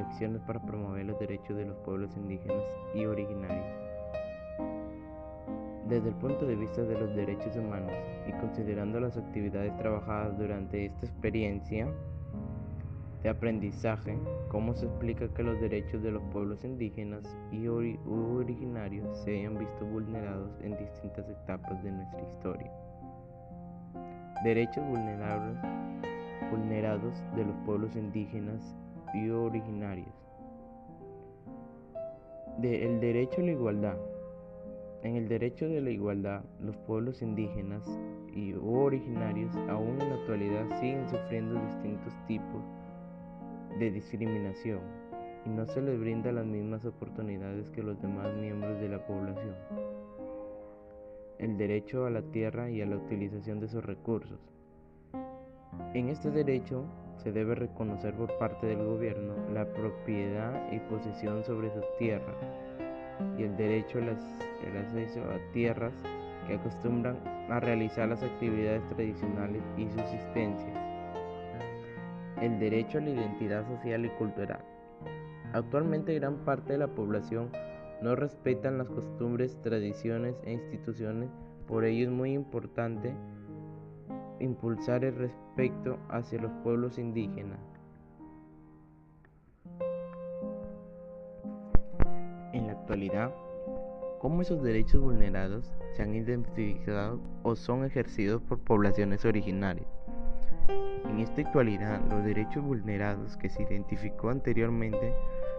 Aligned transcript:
acciones 0.00 0.40
para 0.42 0.60
promover 0.60 1.06
los 1.06 1.18
derechos 1.18 1.56
de 1.56 1.66
los 1.66 1.76
pueblos 1.78 2.16
indígenas 2.16 2.62
y 2.94 3.04
originarios. 3.04 3.66
Desde 5.88 6.08
el 6.10 6.14
punto 6.16 6.46
de 6.46 6.56
vista 6.56 6.82
de 6.82 6.98
los 6.98 7.14
derechos 7.14 7.56
humanos 7.56 7.92
y 8.28 8.32
considerando 8.32 9.00
las 9.00 9.16
actividades 9.16 9.74
trabajadas 9.78 10.36
durante 10.38 10.86
esta 10.86 11.06
experiencia 11.06 11.88
de 13.22 13.28
aprendizaje, 13.30 14.18
¿cómo 14.48 14.74
se 14.74 14.86
explica 14.86 15.28
que 15.28 15.42
los 15.42 15.58
derechos 15.60 16.02
de 16.02 16.12
los 16.12 16.22
pueblos 16.24 16.62
indígenas 16.64 17.24
y 17.50 17.66
originarios 17.66 19.18
se 19.24 19.38
hayan 19.38 19.58
visto 19.58 19.86
vulnerados 19.86 20.50
en 20.60 20.76
distintas 20.76 21.28
etapas 21.28 21.82
de 21.82 21.90
nuestra 21.90 22.20
historia? 22.20 22.70
Derechos 24.44 24.86
vulnerables, 24.86 25.56
vulnerados 26.50 27.14
de 27.34 27.44
los 27.44 27.56
pueblos 27.64 27.96
indígenas 27.96 28.76
y 29.14 29.30
originarios. 29.30 30.14
el 32.62 33.00
derecho 33.00 33.40
a 33.40 33.44
la 33.44 33.50
igualdad. 33.52 33.96
En 35.02 35.14
el 35.14 35.28
derecho 35.28 35.68
de 35.68 35.80
la 35.80 35.90
igualdad, 35.90 36.42
los 36.60 36.76
pueblos 36.78 37.22
indígenas 37.22 37.88
y 38.34 38.54
originarios 38.54 39.54
aún 39.68 40.00
en 40.00 40.08
la 40.08 40.16
actualidad 40.16 40.80
siguen 40.80 41.08
sufriendo 41.08 41.60
distintos 41.66 42.12
tipos 42.26 42.62
de 43.78 43.92
discriminación 43.92 44.80
y 45.46 45.50
no 45.50 45.66
se 45.66 45.80
les 45.80 45.98
brinda 46.00 46.32
las 46.32 46.46
mismas 46.46 46.84
oportunidades 46.84 47.70
que 47.70 47.82
los 47.82 48.00
demás 48.02 48.34
miembros 48.36 48.80
de 48.80 48.88
la 48.88 49.06
población. 49.06 49.54
El 51.38 51.56
derecho 51.56 52.06
a 52.06 52.10
la 52.10 52.22
tierra 52.22 52.68
y 52.68 52.82
a 52.82 52.86
la 52.86 52.96
utilización 52.96 53.60
de 53.60 53.68
sus 53.68 53.84
recursos. 53.84 54.40
En 55.94 56.08
este 56.08 56.30
derecho 56.30 56.84
se 57.18 57.32
debe 57.32 57.54
reconocer 57.54 58.14
por 58.14 58.36
parte 58.38 58.66
del 58.66 58.84
gobierno 58.84 59.34
la 59.52 59.66
propiedad 59.66 60.72
y 60.72 60.78
posesión 60.80 61.44
sobre 61.44 61.70
sus 61.70 61.84
tierras 61.98 62.36
y 63.36 63.42
el 63.42 63.56
derecho 63.56 63.98
al 63.98 64.08
acceso 64.76 65.20
a 65.22 65.52
tierras 65.52 65.92
que 66.46 66.54
acostumbran 66.54 67.18
a 67.50 67.60
realizar 67.60 68.08
las 68.08 68.22
actividades 68.22 68.86
tradicionales 68.88 69.62
y 69.76 69.88
subsistencia. 69.88 70.72
El 72.40 72.58
derecho 72.60 72.98
a 72.98 73.00
la 73.00 73.10
identidad 73.10 73.66
social 73.66 74.04
y 74.04 74.10
cultural. 74.10 74.64
Actualmente 75.52 76.14
gran 76.14 76.36
parte 76.44 76.74
de 76.74 76.78
la 76.78 76.88
población 76.88 77.50
no 78.00 78.14
respetan 78.14 78.78
las 78.78 78.88
costumbres, 78.88 79.60
tradiciones 79.62 80.36
e 80.44 80.52
instituciones, 80.52 81.30
por 81.66 81.84
ello 81.84 82.04
es 82.04 82.12
muy 82.12 82.32
importante 82.32 83.12
impulsar 84.40 85.04
el 85.04 85.14
respeto 85.14 85.98
hacia 86.08 86.40
los 86.40 86.52
pueblos 86.62 86.98
indígenas. 86.98 87.58
En 92.52 92.66
la 92.66 92.72
actualidad, 92.72 93.34
¿cómo 94.20 94.42
esos 94.42 94.62
derechos 94.62 95.00
vulnerados 95.00 95.72
se 95.92 96.02
han 96.02 96.14
identificado 96.14 97.20
o 97.42 97.56
son 97.56 97.84
ejercidos 97.84 98.42
por 98.42 98.58
poblaciones 98.58 99.24
originarias? 99.24 99.86
En 101.08 101.20
esta 101.20 101.40
actualidad, 101.40 102.00
los 102.10 102.24
derechos 102.24 102.62
vulnerados 102.62 103.36
que 103.36 103.48
se 103.48 103.62
identificó 103.62 104.30
anteriormente 104.30 105.14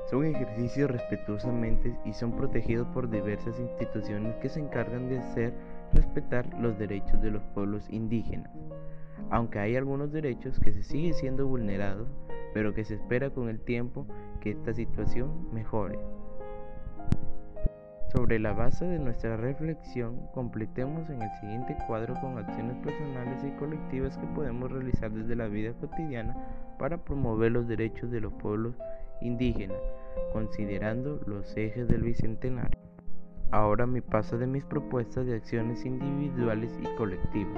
son 0.09 0.25
ejercicios 0.25 0.89
respetuosamente 0.89 1.95
y 2.05 2.13
son 2.13 2.31
protegidos 2.35 2.87
por 2.87 3.09
diversas 3.09 3.59
instituciones 3.59 4.35
que 4.37 4.49
se 4.49 4.59
encargan 4.59 5.09
de 5.09 5.19
hacer 5.19 5.53
respetar 5.93 6.47
los 6.59 6.77
derechos 6.77 7.21
de 7.21 7.31
los 7.31 7.43
pueblos 7.53 7.87
indígenas, 7.89 8.51
aunque 9.29 9.59
hay 9.59 9.75
algunos 9.75 10.11
derechos 10.11 10.59
que 10.59 10.71
se 10.71 10.83
siguen 10.83 11.13
siendo 11.13 11.47
vulnerados, 11.47 12.07
pero 12.53 12.73
que 12.73 12.85
se 12.85 12.95
espera 12.95 13.29
con 13.29 13.49
el 13.49 13.59
tiempo 13.59 14.07
que 14.41 14.51
esta 14.51 14.73
situación 14.73 15.53
mejore. 15.53 15.99
Sobre 18.11 18.39
la 18.39 18.53
base 18.53 18.85
de 18.85 18.97
nuestra 18.97 19.37
reflexión, 19.37 20.19
completemos 20.33 21.07
en 21.11 21.21
el 21.21 21.29
siguiente 21.39 21.77
cuadro 21.85 22.15
con 22.19 22.39
acciones 22.39 22.75
personales 22.77 23.43
y 23.43 23.51
colectivas 23.59 24.17
que 24.17 24.25
podemos 24.27 24.71
realizar 24.71 25.11
desde 25.11 25.35
la 25.35 25.47
vida 25.47 25.73
cotidiana 25.73 26.35
para 26.79 26.97
promover 26.97 27.51
los 27.51 27.67
derechos 27.67 28.09
de 28.09 28.21
los 28.21 28.33
pueblos 28.33 28.73
indígenas, 29.21 29.77
considerando 30.33 31.21
los 31.27 31.55
ejes 31.55 31.87
del 31.87 32.01
Bicentenario. 32.01 32.88
Ahora 33.51 33.87
me 33.87 34.03
paso 34.03 34.37
de 34.37 34.45
mis 34.45 34.63
propuestas 34.63 35.25
de 35.25 35.35
acciones 35.35 35.83
individuales 35.83 36.71
y 36.79 36.95
colectivas. 36.95 37.57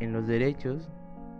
En 0.00 0.14
los 0.14 0.26
derechos 0.26 0.88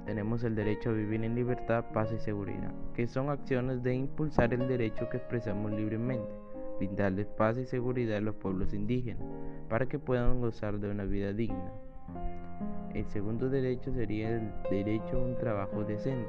tenemos 0.04 0.44
el 0.44 0.54
derecho 0.54 0.90
a 0.90 0.92
vivir 0.92 1.24
en 1.24 1.34
libertad, 1.34 1.86
paz 1.94 2.12
y 2.12 2.18
seguridad, 2.18 2.74
que 2.94 3.06
son 3.06 3.30
acciones 3.30 3.82
de 3.82 3.94
impulsar 3.94 4.52
el 4.52 4.68
derecho 4.68 5.08
que 5.08 5.16
expresamos 5.16 5.72
libremente, 5.72 6.28
brindarles 6.76 7.26
paz 7.26 7.56
y 7.56 7.64
seguridad 7.64 8.18
a 8.18 8.20
los 8.20 8.34
pueblos 8.34 8.74
indígenas, 8.74 9.24
para 9.70 9.86
que 9.86 9.98
puedan 9.98 10.42
gozar 10.42 10.78
de 10.78 10.90
una 10.90 11.04
vida 11.04 11.32
digna. 11.32 11.72
El 12.92 13.06
segundo 13.06 13.48
derecho 13.48 13.94
sería 13.94 14.28
el 14.28 14.52
derecho 14.70 15.16
a 15.16 15.24
un 15.24 15.38
trabajo 15.38 15.84
decente, 15.84 16.28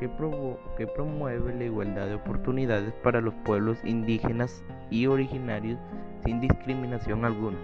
que, 0.00 0.86
promueve 0.86 1.54
la 1.54 1.64
igualdad 1.64 2.06
de 2.06 2.14
oportunidades 2.14 2.92
para 3.04 3.20
los 3.20 3.34
pueblos 3.44 3.78
indígenas 3.84 4.64
y 4.90 5.06
originarios 5.06 5.78
sin 6.24 6.40
discriminación 6.40 7.24
alguna. 7.26 7.58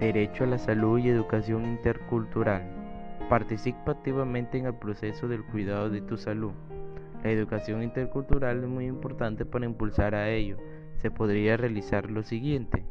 Derecho 0.00 0.44
a 0.44 0.48
la 0.48 0.58
salud 0.58 0.98
y 0.98 1.08
educación 1.08 1.64
intercultural. 1.64 2.62
Participa 3.28 3.92
activamente 3.92 4.58
en 4.58 4.66
el 4.66 4.74
proceso 4.74 5.28
del 5.28 5.44
cuidado 5.44 5.88
de 5.88 6.00
tu 6.00 6.16
salud. 6.16 6.52
La 7.22 7.30
educación 7.30 7.82
intercultural 7.82 8.62
es 8.62 8.68
muy 8.68 8.86
importante 8.86 9.44
para 9.44 9.66
impulsar 9.66 10.14
a 10.14 10.28
ello. 10.30 10.56
Se 10.96 11.10
podría 11.10 11.56
realizar 11.56 12.10
lo 12.10 12.22
siguiente. 12.22 12.84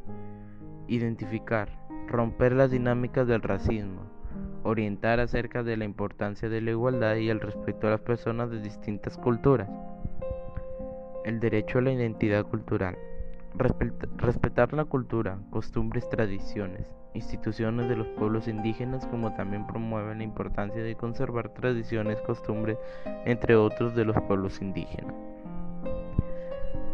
Identificar, 0.87 1.69
romper 2.07 2.53
las 2.53 2.71
dinámicas 2.71 3.27
del 3.27 3.41
racismo, 3.41 4.16
orientar 4.63 5.19
acerca 5.19 5.63
de 5.63 5.77
la 5.77 5.85
importancia 5.85 6.49
de 6.49 6.61
la 6.61 6.71
igualdad 6.71 7.15
y 7.15 7.29
el 7.29 7.39
respeto 7.39 7.87
a 7.87 7.91
las 7.91 8.01
personas 8.01 8.49
de 8.49 8.61
distintas 8.61 9.17
culturas. 9.17 9.69
El 11.25 11.39
derecho 11.39 11.79
a 11.79 11.81
la 11.81 11.91
identidad 11.91 12.45
cultural. 12.45 12.97
respetar 14.17 14.73
la 14.73 14.85
cultura, 14.85 15.39
costumbres, 15.49 16.07
tradiciones, 16.09 16.87
instituciones 17.13 17.89
de 17.89 17.95
los 17.95 18.07
pueblos 18.09 18.47
indígenas 18.47 19.05
como 19.07 19.33
también 19.33 19.65
promueven 19.65 20.19
la 20.19 20.23
importancia 20.23 20.83
de 20.83 20.95
conservar 20.95 21.49
tradiciones, 21.49 22.21
costumbres, 22.21 22.77
entre 23.25 23.55
otros 23.55 23.95
de 23.95 24.05
los 24.05 24.15
pueblos 24.23 24.61
indígenas. 24.61 25.15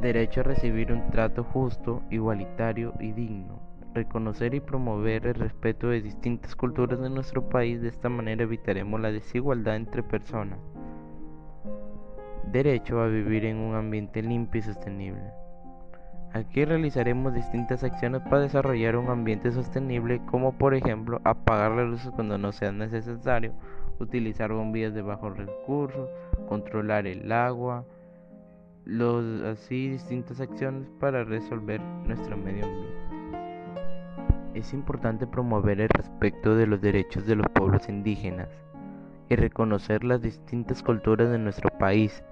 Derecho 0.02 0.42
a 0.42 0.44
recibir 0.44 0.92
un 0.92 1.10
trato 1.12 1.44
justo, 1.44 2.02
igualitario 2.10 2.94
y 3.00 3.12
digno 3.12 3.73
reconocer 3.94 4.54
y 4.54 4.60
promover 4.60 5.28
el 5.28 5.36
respeto 5.36 5.90
de 5.90 6.02
distintas 6.02 6.56
culturas 6.56 7.00
de 7.00 7.10
nuestro 7.10 7.48
país, 7.50 7.82
de 7.82 7.90
esta 7.90 8.10
manera 8.10 8.44
evitaremos 8.44 9.00
la 9.00 9.12
desigualdad 9.12 9.76
entre 9.76 10.04
personas. 10.04 10.60
Derecho 12.52 13.00
a 13.02 13.08
vivir 13.08 13.46
en 13.46 13.58
un 13.58 13.76
ambiente 13.76 14.22
limpio 14.22 14.60
y 14.60 14.64
sostenible. 14.64 15.32
Aquí 16.34 16.66
realizaremos 16.66 17.34
distintas 17.34 17.84
acciones 17.84 18.22
para 18.24 18.40
desarrollar 18.40 18.98
un 18.98 19.10
ambiente 19.10 19.52
sostenible, 19.52 20.20
como 20.26 20.58
por 20.58 20.74
ejemplo 20.74 21.22
apagar 21.24 21.74
las 21.74 21.88
luces 21.88 22.12
cuando 22.12 22.40
no 22.40 22.52
sea 22.52 22.72
necesario, 22.72 23.54
utilizar 24.00 24.52
bombillas 24.52 24.96
de 24.96 25.04
bajos 25.04 25.38
recursos, 25.38 26.10
controlar 26.50 27.06
el 27.06 27.32
agua, 27.32 27.86
los, 28.84 29.44
así 29.44 29.90
distintas 29.90 30.42
acciones 30.42 30.90
para 31.00 31.24
resolver 31.24 31.80
nuestro 32.08 32.36
medio 32.36 32.66
ambiente. 32.66 33.03
Es 34.54 34.72
importante 34.72 35.26
promover 35.26 35.82
el 35.82 35.90
respeto 35.90 36.56
de 36.56 36.68
los 36.68 36.80
derechos 36.80 37.26
de 37.26 37.36
los 37.36 37.48
pueblos 37.56 37.90
indígenas 37.90 38.50
y 39.28 39.36
reconocer 39.36 40.04
las 40.04 40.22
distintas 40.22 40.84
culturas 40.84 41.32
de 41.32 41.40
nuestro 41.40 41.72
país, 41.80 42.24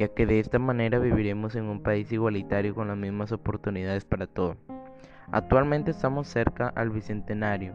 ya 0.00 0.08
que 0.08 0.26
de 0.26 0.40
esta 0.40 0.58
manera 0.58 0.98
viviremos 0.98 1.54
en 1.54 1.66
un 1.66 1.84
país 1.84 2.10
igualitario 2.10 2.74
con 2.74 2.88
las 2.88 2.96
mismas 2.96 3.30
oportunidades 3.30 4.04
para 4.04 4.26
todos. 4.26 4.56
Actualmente 5.30 5.92
estamos 5.92 6.26
cerca 6.26 6.72
al 6.74 6.90
Bicentenario 6.90 7.74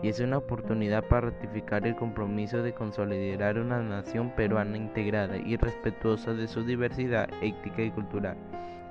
y 0.00 0.08
es 0.10 0.20
una 0.20 0.38
oportunidad 0.38 1.02
para 1.08 1.30
ratificar 1.30 1.88
el 1.88 1.96
compromiso 1.96 2.62
de 2.62 2.72
consolidar 2.72 3.58
una 3.58 3.82
nación 3.82 4.30
peruana 4.36 4.76
integrada 4.76 5.36
y 5.38 5.56
respetuosa 5.56 6.34
de 6.34 6.46
su 6.46 6.62
diversidad 6.62 7.28
étnica 7.42 7.82
y 7.82 7.90
cultural. 7.90 8.36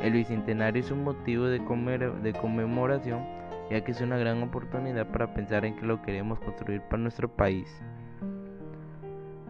El 0.01 0.13
Bicentenario 0.13 0.81
es 0.81 0.91
un 0.91 1.05
motivo 1.05 1.45
de, 1.45 1.63
conmemoración 1.63 3.37
ya 3.69 3.83
que 3.83 3.91
es 3.91 4.01
una 4.01 4.17
gran 4.17 4.41
oportunidad 4.43 5.11
para 5.11 5.33
pensar 5.33 5.65
en 5.65 5.75
que 5.75 5.85
lo 5.85 6.01
queremos 6.01 6.39
construir 6.39 6.81
para 6.81 7.01
nuestro 7.01 7.29
país. 7.29 7.67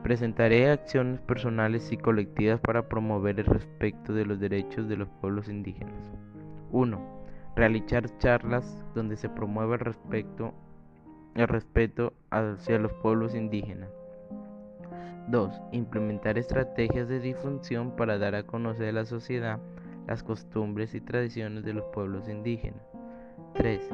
Presentaré 0.04 0.69
acciones 0.69 1.19
personales 1.22 1.92
y 1.92 1.98
colectivas 1.98 2.60
para 2.60 2.88
promover 2.88 3.40
el 3.40 3.46
respeto 3.46 4.14
de 4.14 4.25
los 4.25 4.40
derechos 4.40 4.88
de 4.88 4.98
los 4.98 5.10
pueblos 5.22 5.50
indígenas. 5.50 6.12
1. 6.72 7.00
Realizar 7.56 8.18
charlas 8.18 8.86
donde 8.96 9.18
se 9.18 9.30
promueva 9.30 9.75
el 9.75 9.81
respeto, 9.81 10.54
el 11.36 11.48
respeto 11.48 12.14
hacia 12.30 12.80
los 12.80 12.94
pueblos 12.94 13.36
indígenas. 13.36 13.90
2. 15.28 15.62
Implementar 15.74 16.38
estrategias 16.38 17.10
de 17.10 17.19
difusión 17.19 17.96
para 17.96 18.18
dar 18.18 18.36
a 18.36 18.44
conocer 18.44 18.90
a 18.90 18.94
la 18.94 19.06
sociedad 19.06 19.60
las 20.08 20.24
costumbres 20.24 20.96
y 20.96 21.02
tradiciones 21.02 21.66
de 21.66 21.74
los 21.74 21.84
pueblos 21.94 22.30
indígenas. 22.30 22.96
3. 23.57 23.89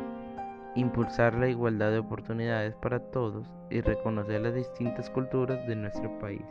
Impulsar 0.75 1.35
la 1.35 1.47
igualdad 1.47 1.91
de 1.91 1.99
oportunidades 1.99 2.75
para 2.75 2.99
todos 2.99 3.49
y 3.69 3.79
reconocer 3.79 4.41
las 4.41 4.53
distintas 4.53 5.09
culturas 5.09 5.65
de 5.67 5.75
nuestro 5.77 6.19
país. 6.19 6.45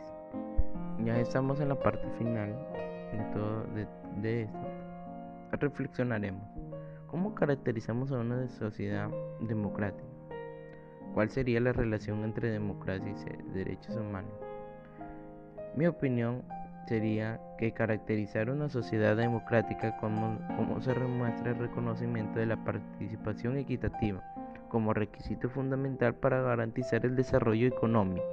Ya 1.05 1.19
estamos 1.19 1.59
en 1.59 1.69
la 1.69 1.79
parte 1.79 2.07
final 2.17 2.49
de 3.11 3.23
todo 3.31 3.65
de, 4.21 4.41
esto. 4.41 4.67
Reflexionaremos. 5.51 6.43
¿Cómo 7.05 7.35
caracterizamos 7.35 8.11
a 8.11 8.17
una 8.17 8.47
sociedad 8.47 9.09
democrática? 9.41 10.09
¿Cuál 11.13 11.29
sería 11.29 11.59
la 11.59 11.71
relación 11.71 12.23
entre 12.23 12.49
democracia 12.49 13.05
y 13.05 13.51
derechos 13.51 13.95
humanos? 13.95 14.33
Mi 15.75 15.85
opinión 15.85 16.43
sería 16.87 17.39
que 17.57 17.71
caracterizar 17.71 18.49
una 18.49 18.69
sociedad 18.69 19.15
democrática 19.15 19.97
como, 19.97 20.39
como 20.57 20.81
se 20.81 20.93
demuestra 20.93 21.51
el 21.51 21.59
reconocimiento 21.59 22.39
de 22.39 22.47
la 22.47 22.63
participación 22.63 23.57
equitativa 23.57 24.23
como 24.73 24.91
requisito 24.91 25.49
fundamental 25.49 26.15
para 26.15 26.41
garantizar 26.41 27.05
el 27.05 27.15
desarrollo 27.15 27.67
económico. 27.67 28.25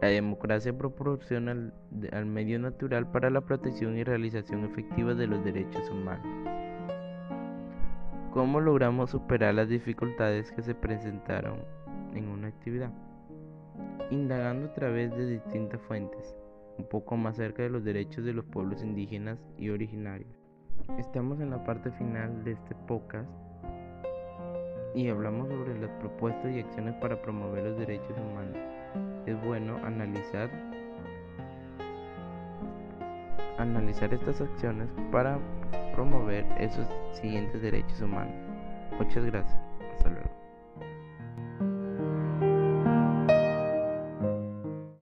La 0.00 0.08
democracia 0.08 0.76
proporciona 0.76 1.52
al, 1.52 1.72
al 2.12 2.26
medio 2.26 2.58
natural 2.58 3.06
para 3.06 3.30
la 3.30 3.42
protección 3.42 3.96
y 3.96 4.02
realización 4.02 4.64
efectiva 4.64 5.14
de 5.14 5.28
los 5.28 5.44
derechos 5.44 5.88
humanos. 5.88 6.26
¿Cómo 8.32 8.60
logramos 8.60 9.10
superar 9.10 9.54
las 9.54 9.68
dificultades 9.68 10.50
que 10.50 10.62
se 10.62 10.74
presentaron 10.74 11.60
en 12.12 12.26
una 12.26 12.48
actividad? 12.48 12.90
Indagando 14.10 14.66
a 14.66 14.74
través 14.74 15.16
de 15.16 15.26
distintas 15.26 15.80
fuentes, 15.82 16.34
un 16.78 16.88
poco 16.88 17.16
más 17.16 17.36
cerca 17.36 17.62
de 17.62 17.70
los 17.70 17.84
derechos 17.84 18.24
de 18.24 18.32
los 18.32 18.44
pueblos 18.44 18.82
indígenas 18.82 19.38
y 19.58 19.70
originarios. 19.70 20.30
Estamos 20.98 21.40
en 21.40 21.50
la 21.50 21.64
parte 21.64 21.90
final 21.92 22.44
de 22.44 22.52
este 22.52 22.74
podcast 22.86 23.28
y 24.94 25.08
hablamos 25.08 25.48
sobre 25.48 25.78
las 25.80 25.90
propuestas 26.00 26.54
y 26.54 26.60
acciones 26.60 26.94
para 26.96 27.20
promover 27.22 27.64
los 27.64 27.78
derechos 27.78 28.16
humanos. 28.18 28.56
Es 29.26 29.42
bueno 29.44 29.76
analizar 29.84 30.50
analizar 33.58 34.12
estas 34.12 34.40
acciones 34.40 34.88
para 35.10 35.38
promover 35.94 36.44
esos 36.58 36.86
siguientes 37.12 37.62
derechos 37.62 38.00
humanos. 38.00 38.34
Muchas 38.98 39.24
gracias. 39.24 39.58
Hasta 39.96 40.10
luego. 40.10 40.41